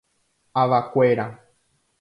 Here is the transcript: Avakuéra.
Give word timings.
Avakuéra. 0.61 1.25